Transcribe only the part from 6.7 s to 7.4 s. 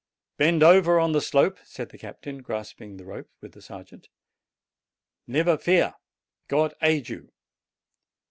aid you!"